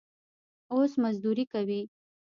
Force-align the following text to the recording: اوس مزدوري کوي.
اوس 0.73 0.91
مزدوري 1.03 1.45
کوي. 1.53 1.81